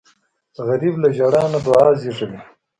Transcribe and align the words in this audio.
غریب 0.67 0.95
له 1.03 1.09
ژړا 1.17 1.43
نه 1.53 1.59
دعا 1.65 1.89
زېږوي 2.01 2.39